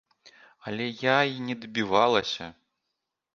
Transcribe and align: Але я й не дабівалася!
Але 0.71 0.87
я 1.09 1.17
й 1.33 1.37
не 1.49 1.55
дабівалася! 1.67 2.51